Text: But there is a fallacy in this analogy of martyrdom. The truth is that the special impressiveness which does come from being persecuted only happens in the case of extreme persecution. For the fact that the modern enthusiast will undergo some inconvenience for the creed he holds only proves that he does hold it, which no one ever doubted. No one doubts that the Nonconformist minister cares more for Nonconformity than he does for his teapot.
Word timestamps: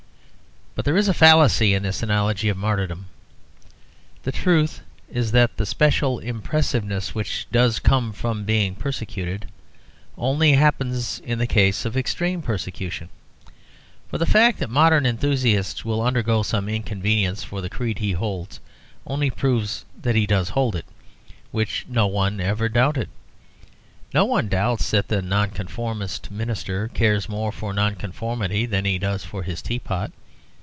But 0.73 0.85
there 0.85 0.95
is 0.95 1.09
a 1.09 1.13
fallacy 1.13 1.73
in 1.73 1.83
this 1.83 2.01
analogy 2.01 2.47
of 2.47 2.55
martyrdom. 2.55 3.07
The 4.23 4.31
truth 4.31 4.79
is 5.11 5.33
that 5.33 5.57
the 5.57 5.65
special 5.65 6.17
impressiveness 6.19 7.13
which 7.13 7.45
does 7.51 7.77
come 7.77 8.13
from 8.13 8.45
being 8.45 8.75
persecuted 8.75 9.47
only 10.17 10.53
happens 10.53 11.19
in 11.19 11.39
the 11.39 11.45
case 11.45 11.83
of 11.83 11.97
extreme 11.97 12.41
persecution. 12.41 13.09
For 14.09 14.17
the 14.17 14.25
fact 14.25 14.59
that 14.59 14.67
the 14.67 14.73
modern 14.73 15.05
enthusiast 15.05 15.83
will 15.83 16.01
undergo 16.01 16.41
some 16.41 16.69
inconvenience 16.69 17.43
for 17.43 17.59
the 17.59 17.69
creed 17.69 17.99
he 17.99 18.13
holds 18.13 18.61
only 19.05 19.29
proves 19.29 19.83
that 20.01 20.15
he 20.15 20.25
does 20.25 20.49
hold 20.51 20.77
it, 20.77 20.85
which 21.51 21.85
no 21.89 22.07
one 22.07 22.39
ever 22.39 22.69
doubted. 22.69 23.09
No 24.13 24.23
one 24.23 24.47
doubts 24.47 24.89
that 24.91 25.09
the 25.09 25.21
Nonconformist 25.21 26.31
minister 26.31 26.87
cares 26.87 27.27
more 27.27 27.51
for 27.51 27.73
Nonconformity 27.73 28.65
than 28.65 28.85
he 28.85 28.97
does 28.97 29.25
for 29.25 29.43
his 29.43 29.61
teapot. 29.61 30.13